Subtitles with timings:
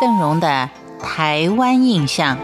[0.00, 2.38] 邓荣的台湾印象。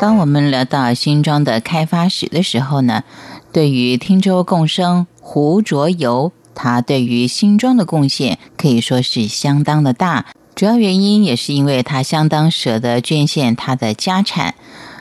[0.00, 3.04] 当我们聊到新庄的开发史的时候呢，
[3.52, 10.26] 对于听州共生胡卓游，他对于新庄的贡献可以说是相当的大。
[10.56, 14.56] 主要原因也是因为他相当舍得捐献他的家产，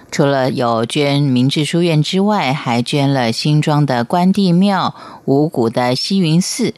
[0.09, 6.73] 除了有捐明治书院之外，还捐了新庄的关帝庙、五谷的西云寺。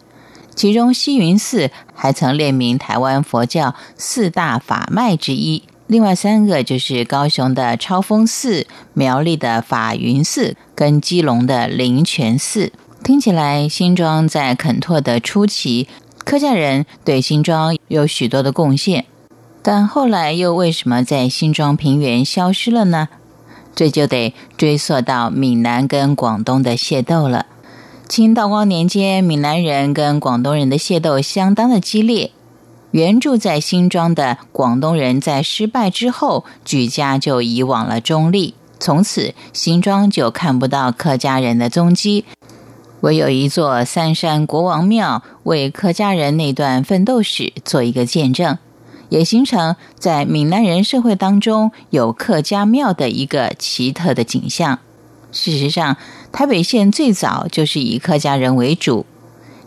[0.55, 5.63] 其中西云寺还曾列名台湾佛教四大法脉之一。
[5.87, 12.73] 另外三个就是高雄的超峰寺、苗栗的法云寺跟基隆的灵泉寺。
[13.03, 15.87] 听起来新庄在垦拓的初期，
[16.25, 19.05] 客家人对新庄有许多的贡献，
[19.63, 23.07] 但后来又为什么在新庄平原消失了呢？
[23.75, 27.45] 这就得追溯到闽南跟广东的械斗了。
[28.07, 32.31] 清道光年间，闽南人跟广东人的械斗相当的激烈。
[32.91, 42.25] 原住在新庄的广东人在失败之后，举家就移往了中立，从此新庄就看不到客家人的踪迹，
[43.01, 48.57] 唯有一座三山国王庙为客家人那段奋斗史做一个见证，
[49.09, 54.79] 也形成在闽南人社会当中有客家庙的一个奇特的景象。
[55.31, 55.97] 事实上，
[56.31, 59.05] 台北县最早就是以客家人为主。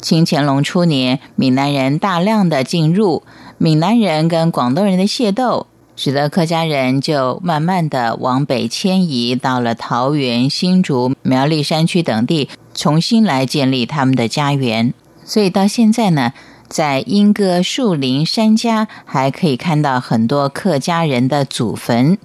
[0.01, 3.23] 清乾隆初年，闽南人大量的进入，
[3.59, 14.93] 闽南人跟广东人的械斗，使得客家人就慢慢的往北迁移，到了桃园、新竹、苗栗山区等地，重新来建立他们的家园。
[15.25, 16.33] 所以到现在呢，
[16.73, 22.17] 在莺歌树林山家，还可以看到很多客家人的祖坟。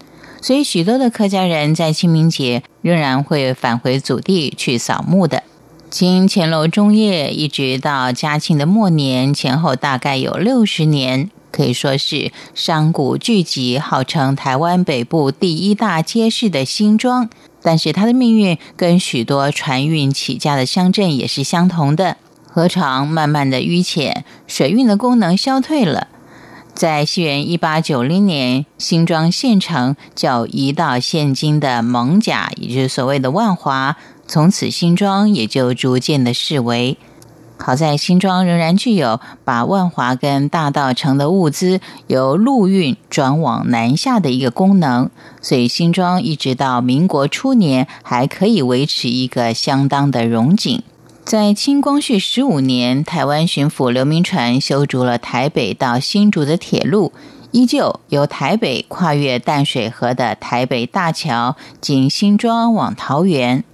[0.42, 5.44] 所以许多的客家人在清明节仍然会返回祖地去扫墓的。
[5.92, 17.30] 清乾隆中叶一直到嘉庆的末年前后，大概有六十年，可以说是商贾聚集，号称台湾北部第一大街市的新庄。
[17.62, 22.16] 但是它的命运跟许多船运起家的乡镇也是相同的，
[22.58, 26.08] 河床慢慢的淤浅，水运的功能消退了。
[26.74, 33.96] 在西元一八九零年，新庄县城就移到现今的蒙甲，也就是所谓的万华。
[34.26, 36.98] 从此，新庄也就逐渐的式微。
[37.60, 45.12] 好在新庄仍然具有把万华跟大道城的物资由陆运转往南下的一个功能，
[45.44, 50.82] 所以新庄一直到民国初年还可以维持一个相当的荣景。
[51.28, 57.12] 在清光绪十五年，台湾巡抚刘铭传修筑了台北到新竹的铁路，
[57.52, 63.66] 依旧由台北跨越淡水河的台北大桥，经新庄往桃园。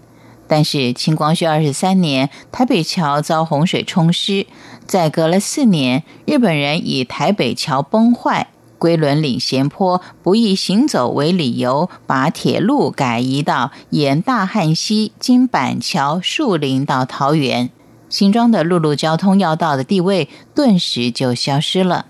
[0.47, 4.47] 但是清光绪二十三年，台北桥遭洪水冲失。
[4.87, 8.47] 再隔了四年，日本人以台北桥崩坏、
[8.83, 17.69] 龟伦岭斜坡不易行走为理由，把铁路改移到沿大汉溪经板桥、树林到桃园。
[18.09, 22.07] 新庄的陆路交通要道的地位顿时就消失了。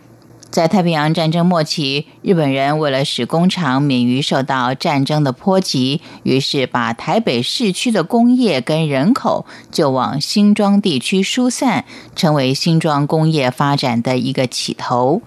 [0.50, 11.85] 在太平洋战争末期，日本人为了使工厂免于受到战争的波及，于是把台北市区的工业跟人口就往新庄地区疏散，
[12.16, 15.22] 成为新庄工业发展的一个起头。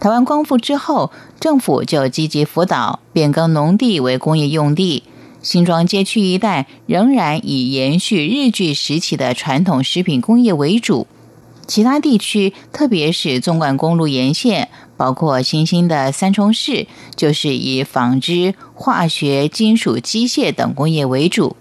[0.00, 5.02] 台湾光复之后，政府就积极辅导变更农地为工业用地，
[5.42, 11.06] 新庄街区一带仍然以延续日据时期的传统食品工业为主。
[11.66, 21.56] 其他地区，特别是纵贯公路沿线，包括新兴的三重市，就是以纺织、化学、金属、机械等工业为主。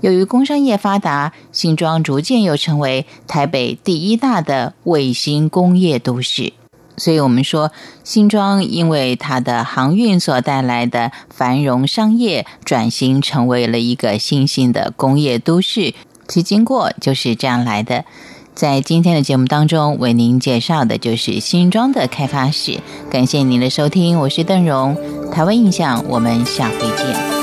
[0.00, 6.54] 由于工商业发达，新庄逐渐又成为台北第一大的卫星工业都市。
[6.96, 7.72] 所以，我们说
[8.02, 15.94] 新庄因为它的航运所带来的繁荣商业，转型成为了一个新兴的工业都市。
[16.26, 18.04] 其经过就是这样来的。
[18.54, 22.78] 在今天的节目当中，为您介绍的就是新庄的开发史。
[23.10, 24.96] 感谢您的收听，我是邓荣，
[25.32, 27.33] 台湾印象，我们下回见。